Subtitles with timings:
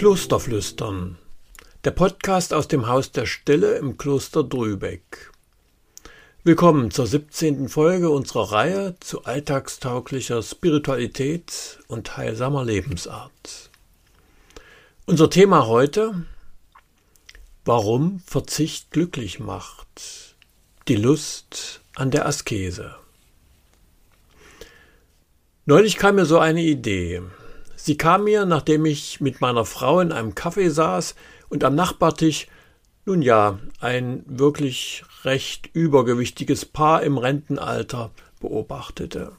[0.00, 1.18] Klosterflüstern.
[1.84, 5.30] Der Podcast aus dem Haus der Stille im Kloster Drübeck.
[6.42, 7.68] Willkommen zur 17.
[7.68, 13.68] Folge unserer Reihe zu alltagstauglicher Spiritualität und heilsamer Lebensart.
[15.04, 16.24] Unser Thema heute
[17.66, 20.34] Warum Verzicht glücklich macht.
[20.88, 22.94] Die Lust an der Askese.
[25.66, 27.20] Neulich kam mir so eine Idee.
[27.82, 31.14] Sie kam mir, nachdem ich mit meiner Frau in einem Café saß
[31.48, 32.46] und am Nachbartisch,
[33.06, 39.32] nun ja, ein wirklich recht übergewichtiges Paar im Rentenalter beobachtete.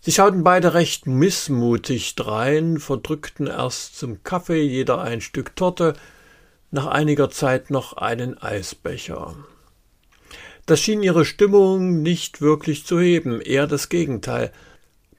[0.00, 5.94] Sie schauten beide recht missmutig drein, verdrückten erst zum Kaffee jeder ein Stück Torte,
[6.70, 9.34] nach einiger Zeit noch einen Eisbecher.
[10.66, 14.52] Das schien ihre Stimmung nicht wirklich zu heben, eher das Gegenteil.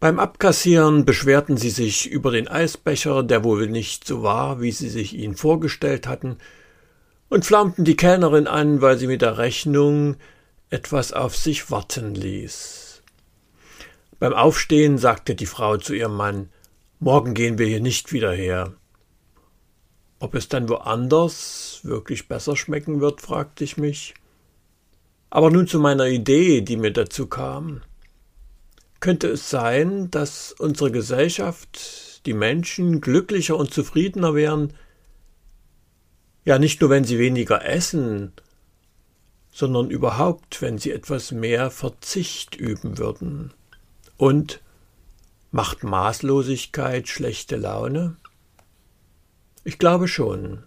[0.04, 4.90] Beim Abkassieren beschwerten sie sich über den Eisbecher, der wohl nicht so war, wie sie
[4.90, 6.40] sich ihn vorgestellt hatten,
[7.30, 10.18] und flammten die Kellnerin an, weil sie mit der Rechnung
[10.70, 13.02] etwas auf sich warten ließ.
[14.20, 16.50] Beim Aufstehen sagte die Frau zu ihrem Mann
[17.00, 18.74] Morgen gehen wir hier nicht wieder her.
[20.20, 24.16] Ob es dann woanders wirklich besser schmecken wird, fragte ich mich.
[25.30, 27.84] Aber nun zu meiner Idee, die mir dazu kam.
[29.04, 34.72] Könnte es sein, dass unsere Gesellschaft, die Menschen glücklicher und zufriedener wären,
[36.46, 38.32] ja nicht nur wenn sie weniger essen,
[39.52, 43.54] sondern überhaupt, wenn sie etwas mehr Verzicht üben würden?
[44.16, 44.62] Und
[45.52, 48.16] macht Maßlosigkeit schlechte Laune?
[49.66, 50.64] Ich glaube schon.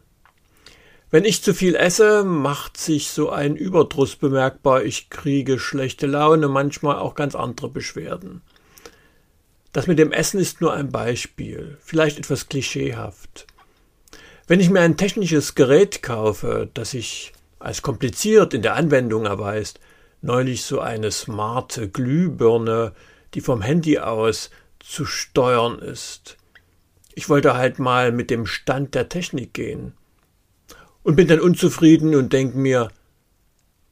[1.08, 4.82] Wenn ich zu viel esse, macht sich so ein Überdruss bemerkbar.
[4.82, 8.42] Ich kriege schlechte Laune, manchmal auch ganz andere Beschwerden.
[9.72, 13.46] Das mit dem Essen ist nur ein Beispiel, vielleicht etwas klischeehaft.
[14.48, 19.78] Wenn ich mir ein technisches Gerät kaufe, das sich als kompliziert in der Anwendung erweist,
[20.22, 22.92] neulich so eine smarte Glühbirne,
[23.34, 24.50] die vom Handy aus
[24.80, 26.36] zu steuern ist.
[27.14, 29.92] Ich wollte halt mal mit dem Stand der Technik gehen
[31.06, 32.90] und bin dann unzufrieden und denk mir,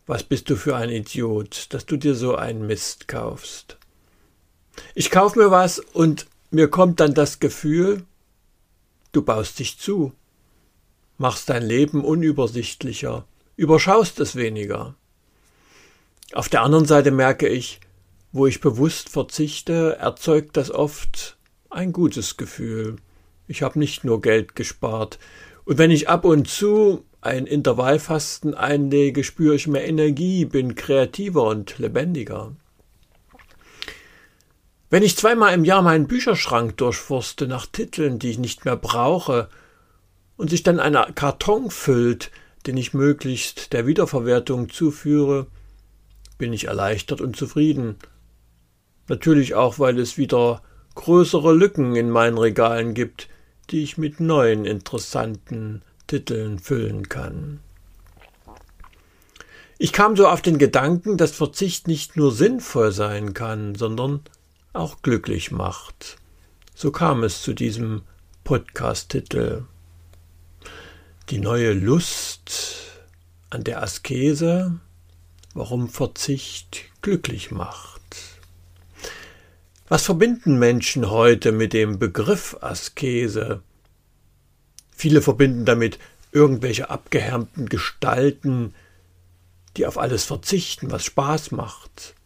[0.05, 3.79] was bist du für ein Idiot, dass du dir so einen Mist kaufst.
[4.97, 8.03] Ich kauf mir was und mir kommt dann das Gefühl,
[9.13, 10.13] du baust dich zu,
[11.17, 14.97] machst dein Leben unübersichtlicher, überschaust es weniger.
[16.33, 17.79] Auf der anderen Seite merke ich,
[18.33, 21.37] wo ich bewusst verzichte, erzeugt das oft
[21.71, 22.97] ein gutes Gefühl.
[23.47, 25.21] Ich habe nicht nur Geld gespart,
[25.65, 31.45] und wenn ich ab und zu ein Intervallfasten einlege, spüre ich mehr Energie, bin kreativer
[31.45, 32.53] und lebendiger.
[34.91, 39.49] Wenn ich zweimal im Jahr meinen Bücherschrank durchforste nach Titeln, die ich nicht mehr brauche,
[40.37, 42.31] und sich dann ein Karton füllt,
[42.67, 45.47] den ich möglichst der Wiederverwertung zuführe,
[46.39, 47.97] bin ich erleichtert und zufrieden.
[49.09, 50.63] Natürlich auch, weil es wieder
[50.95, 53.29] größere Lücken in meinen Regalen gibt,
[53.71, 57.61] die ich mit neuen interessanten Titeln füllen kann.
[59.79, 64.21] Ich kam so auf den Gedanken, dass Verzicht nicht nur sinnvoll sein kann, sondern
[64.73, 66.17] auch glücklich macht.
[66.75, 68.03] So kam es zu diesem
[68.45, 69.65] Podcast-Titel.
[71.31, 72.83] Die neue Lust
[73.51, 74.79] an der Askese,
[75.55, 77.94] warum Verzicht glücklich macht.
[79.95, 83.63] Was verbinden Menschen heute mit dem Begriff Askese?
[84.91, 86.01] Viele verbinden damit
[86.33, 88.75] irgendwelche abgehärmten Gestalten,
[89.77, 92.17] die auf alles verzichten, was Spaß macht.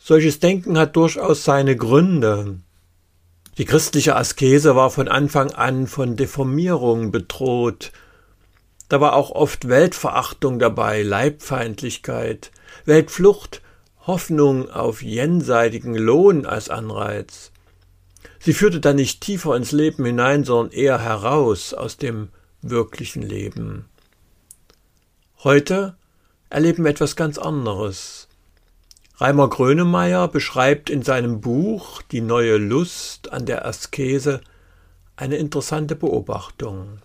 [0.00, 2.58] Solches Denken hat durchaus seine Gründe.
[3.58, 7.92] Die christliche Askese war von Anfang an von Deformierung bedroht.
[8.88, 12.50] Da war auch oft Weltverachtung dabei, Leibfeindlichkeit,
[12.86, 13.62] Weltflucht,
[14.06, 17.52] Hoffnung auf jenseitigen Lohn als Anreiz.
[18.38, 22.28] Sie führte dann nicht tiefer ins Leben hinein, sondern eher heraus aus dem
[22.60, 23.86] wirklichen Leben.
[25.42, 25.96] Heute
[26.50, 28.28] erleben wir etwas ganz anderes.
[29.16, 34.40] Reimer Grönemeyer beschreibt in seinem Buch Die neue Lust an der Askese
[35.16, 36.98] eine interessante Beobachtung.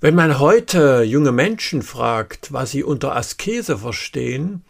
[0.00, 4.64] Wenn man heute junge Menschen fragt, was sie unter Askese verstehen,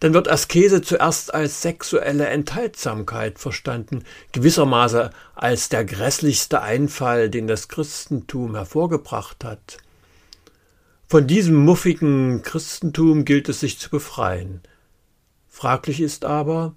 [0.00, 7.68] dann wird Askese zuerst als sexuelle Enthaltsamkeit verstanden, gewissermaßen als der grässlichste Einfall, den das
[7.68, 9.78] Christentum hervorgebracht hat.
[11.08, 14.60] Von diesem muffigen Christentum gilt es sich zu befreien.
[15.48, 16.74] Fraglich ist aber,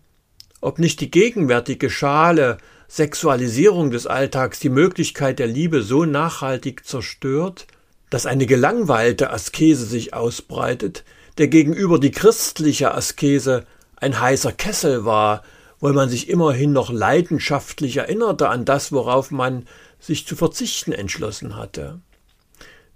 [0.61, 2.57] ob nicht die gegenwärtige Schale
[2.87, 7.67] Sexualisierung des Alltags die Möglichkeit der Liebe so nachhaltig zerstört,
[8.09, 11.03] dass eine gelangweilte Askese sich ausbreitet,
[11.37, 13.65] der gegenüber die christliche Askese
[13.95, 15.43] ein heißer Kessel war,
[15.79, 19.65] weil man sich immerhin noch leidenschaftlich erinnerte an das, worauf man
[19.99, 21.99] sich zu verzichten entschlossen hatte.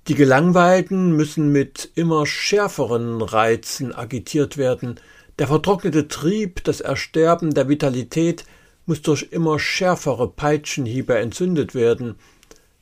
[0.07, 4.99] Die Gelangweilten müssen mit immer schärferen Reizen agitiert werden,
[5.39, 8.45] der vertrocknete Trieb, das Ersterben der Vitalität
[8.85, 12.15] muss durch immer schärfere Peitschenhiebe entzündet werden,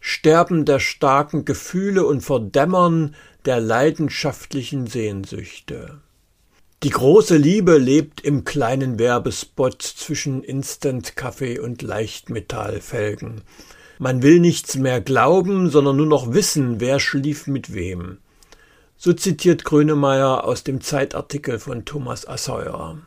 [0.01, 3.15] Sterben der starken Gefühle und Verdämmern
[3.45, 5.99] der leidenschaftlichen Sehnsüchte.
[6.83, 13.41] Die große Liebe lebt im kleinen Werbespot zwischen Instant-Kaffee und Leichtmetallfelgen.
[13.99, 18.17] Man will nichts mehr glauben, sondern nur noch wissen, wer schlief mit wem.
[18.97, 22.97] So zitiert Grönemeyer aus dem Zeitartikel von Thomas Asseuer.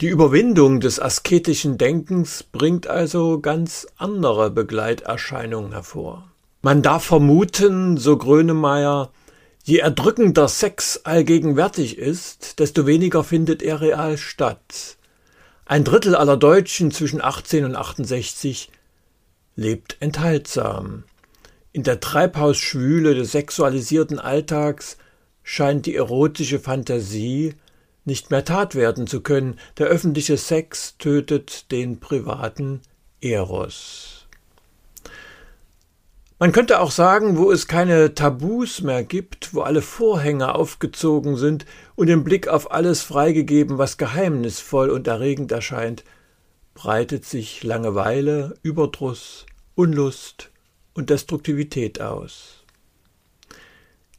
[0.00, 6.30] Die Überwindung des asketischen Denkens bringt also ganz andere Begleiterscheinungen hervor.
[6.62, 9.10] Man darf vermuten, so Grönemeyer,
[9.64, 14.98] je erdrückender Sex allgegenwärtig ist, desto weniger findet er real statt.
[15.64, 18.70] Ein Drittel aller Deutschen zwischen 18 und 68
[19.56, 21.02] lebt enthaltsam.
[21.72, 24.96] In der Treibhausschwüle des sexualisierten Alltags
[25.42, 27.54] scheint die erotische Fantasie
[28.08, 29.60] nicht mehr Tat werden zu können.
[29.76, 32.80] Der öffentliche Sex tötet den privaten
[33.20, 34.26] Eros.
[36.40, 41.66] Man könnte auch sagen, wo es keine Tabus mehr gibt, wo alle Vorhänge aufgezogen sind
[41.96, 46.04] und den Blick auf alles freigegeben, was geheimnisvoll und erregend erscheint,
[46.74, 50.50] breitet sich Langeweile, Überdruss, Unlust
[50.94, 52.64] und Destruktivität aus.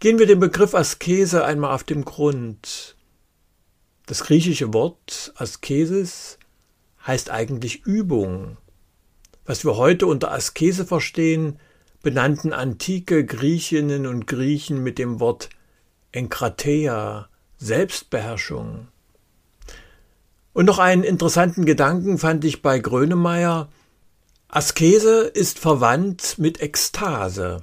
[0.01, 2.95] Gehen wir dem Begriff Askese einmal auf den Grund.
[4.09, 6.39] Das griechische Wort Askesis
[7.05, 8.57] heißt eigentlich Übung.
[9.45, 11.59] Was wir heute unter Askese verstehen,
[12.01, 15.49] benannten antike Griechinnen und Griechen mit dem Wort
[16.11, 17.29] Enkrateia,
[17.59, 18.87] Selbstbeherrschung.
[20.53, 23.69] Und noch einen interessanten Gedanken fand ich bei Grönemeyer,
[24.47, 27.61] Askese ist verwandt mit Ekstase,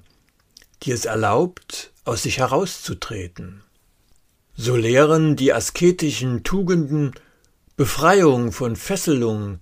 [0.84, 3.65] die es erlaubt, aus sich herauszutreten.
[4.58, 7.12] So lehren die asketischen Tugenden
[7.76, 9.61] Befreiung von Fesselung,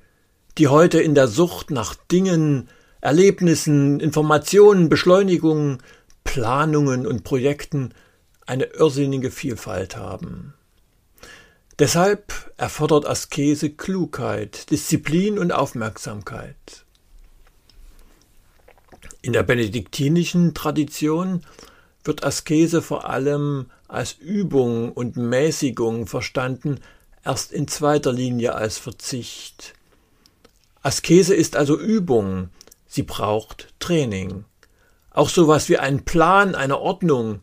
[0.56, 2.68] die heute in der Sucht nach Dingen,
[3.00, 5.78] Erlebnissen, Informationen, Beschleunigungen,
[6.22, 7.92] Planungen und Projekten
[8.46, 10.54] eine irrsinnige Vielfalt haben.
[11.80, 16.84] Deshalb erfordert Askese Klugheit, Disziplin und Aufmerksamkeit.
[19.22, 21.40] In der benediktinischen Tradition
[22.04, 26.80] wird Askese vor allem als Übung und Mäßigung verstanden,
[27.24, 29.74] erst in zweiter Linie als Verzicht.
[30.82, 32.50] Askese ist also Übung,
[32.86, 34.44] sie braucht Training.
[35.10, 37.40] Auch sowas wie ein Plan, eine Ordnung,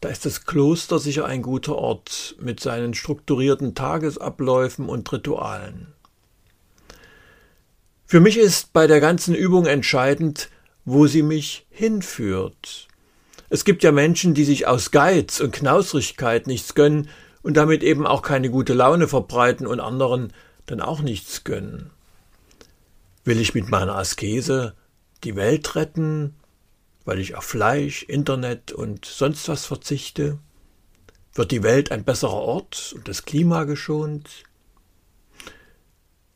[0.00, 5.88] da ist das Kloster sicher ein guter Ort mit seinen strukturierten Tagesabläufen und Ritualen.
[8.06, 10.50] Für mich ist bei der ganzen Übung entscheidend,
[10.84, 12.87] wo sie mich hinführt.
[13.50, 17.08] Es gibt ja Menschen, die sich aus Geiz und Knausrigkeit nichts gönnen
[17.42, 20.32] und damit eben auch keine gute Laune verbreiten und anderen
[20.66, 21.90] dann auch nichts gönnen.
[23.24, 24.74] Will ich mit meiner Askese
[25.24, 26.34] die Welt retten,
[27.04, 30.38] weil ich auf Fleisch, Internet und sonst was verzichte?
[31.34, 34.28] Wird die Welt ein besserer Ort und das Klima geschont?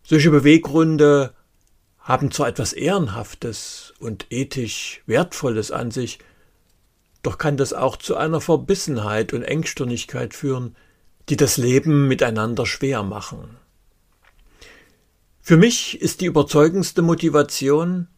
[0.03, 1.35] Solche Beweggründe
[1.99, 6.19] haben zwar etwas Ehrenhaftes und ethisch Wertvolles an sich,
[7.23, 10.77] doch kann das auch zu einer Verbissenheit und Engstirnigkeit führen,
[11.29, 13.57] die das Leben miteinander schwer machen.
[15.41, 18.09] Für mich ist die überzeugendste Motivation,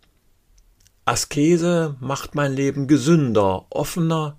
[1.07, 4.39] Askese macht mein Leben gesünder, offener,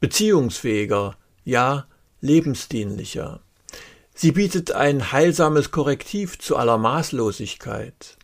[0.00, 1.86] beziehungsfähiger, ja
[2.20, 3.40] lebensdienlicher.
[4.14, 8.16] Sie bietet ein heilsames Korrektiv zu aller Maßlosigkeit.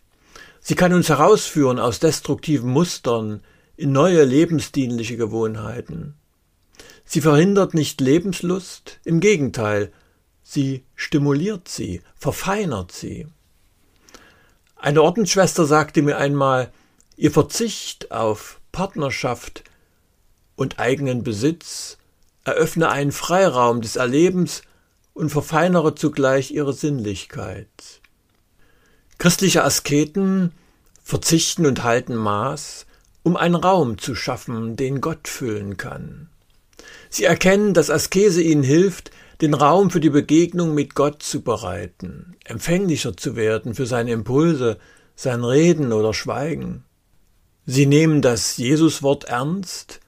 [0.60, 3.42] Sie kann uns herausführen aus destruktiven Mustern
[3.80, 6.14] in neue lebensdienliche Gewohnheiten.
[7.06, 9.90] Sie verhindert nicht Lebenslust, im Gegenteil,
[10.42, 13.26] sie stimuliert sie, verfeinert sie.
[14.76, 16.70] Eine Ordensschwester sagte mir einmal,
[17.16, 19.64] ihr Verzicht auf Partnerschaft
[20.56, 21.96] und eigenen Besitz
[22.44, 24.60] eröffne einen Freiraum des Erlebens
[25.14, 28.02] und verfeinere zugleich ihre Sinnlichkeit.
[29.16, 30.52] Christliche Asketen
[31.02, 32.84] verzichten und halten Maß,
[33.22, 36.28] um einen Raum zu schaffen, den Gott füllen kann.
[37.08, 39.10] Sie erkennen, dass Askese ihnen hilft,
[39.40, 44.78] den Raum für die Begegnung mit Gott zu bereiten, empfänglicher zu werden für seine Impulse,
[45.16, 46.84] sein Reden oder Schweigen.
[47.66, 50.00] Sie nehmen das Jesuswort ernst,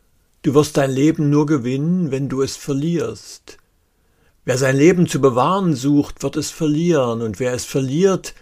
[0.43, 3.59] du wirst dein Leben nur gewinnen, wenn du es verlierst.
[4.45, 8.35] Wer sein Leben zu bewahren sucht, wird es verlieren, und wer es verliert,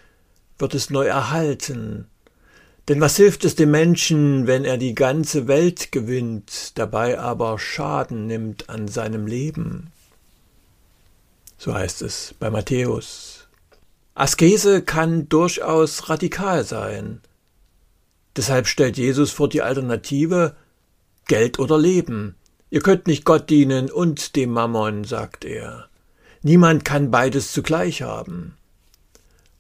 [0.58, 2.09] wird es neu erhalten.
[2.90, 8.26] Denn was hilft es dem Menschen, wenn er die ganze Welt gewinnt, dabei aber Schaden
[8.26, 9.92] nimmt an seinem Leben?
[11.56, 13.46] So heißt es bei Matthäus.
[14.16, 17.20] Askese kann durchaus radikal sein.
[18.34, 20.56] Deshalb stellt Jesus vor die Alternative
[21.28, 22.34] Geld oder Leben.
[22.70, 25.88] Ihr könnt nicht Gott dienen und dem Mammon, sagt er.
[26.42, 28.56] Niemand kann beides zugleich haben.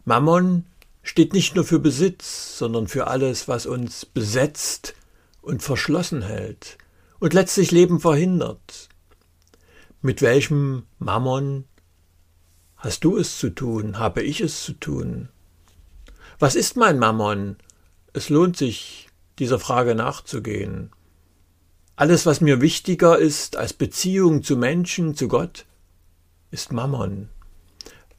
[0.04, 0.64] Mammon
[1.02, 4.94] steht nicht nur für Besitz, sondern für alles, was uns besetzt
[5.42, 6.78] und verschlossen hält
[7.18, 8.88] und letztlich Leben verhindert.
[10.02, 11.64] Mit welchem Mammon
[12.76, 15.28] hast du es zu tun, habe ich es zu tun?
[16.38, 17.56] Was ist mein Mammon?
[18.12, 20.90] Es lohnt sich, dieser Frage nachzugehen.
[21.96, 25.66] Alles, was mir wichtiger ist als Beziehung zu Menschen, zu Gott,
[26.50, 27.28] ist Mammon.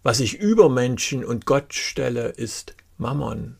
[0.03, 3.58] Was ich über Menschen und Gott stelle, ist Mammon.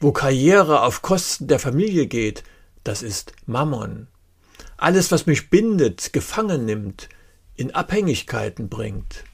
[0.00, 2.42] Wo Karriere auf Kosten der Familie geht,
[2.82, 4.08] das ist Mammon.
[4.76, 7.08] Alles, was mich bindet, gefangen nimmt,
[7.54, 9.24] in Abhängigkeiten bringt,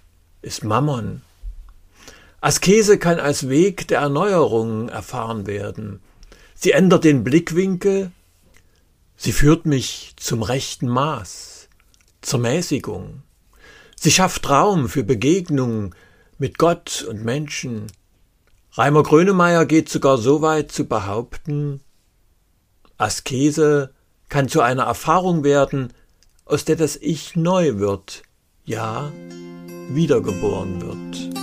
[0.43, 1.23] ist Mammon.
[2.41, 6.01] Askese kann als Weg der Erneuerung erfahren werden.
[6.55, 8.13] Sie ändert den Blickwinkel,
[9.17, 11.69] sie führt mich zum rechten Maß,
[12.21, 13.23] zur Mäßigung.
[13.97, 15.95] Sie schafft Raum für Begegnungen
[16.39, 17.87] mit Gott und Menschen.
[18.73, 21.81] Reimer Grönemeyer geht sogar so weit zu behaupten,
[22.97, 23.91] Askese
[24.29, 25.93] kann zu einer Erfahrung werden,
[26.45, 28.23] aus der das Ich neu wird,
[28.65, 29.13] ja,
[29.91, 31.34] wiedergeboren wird.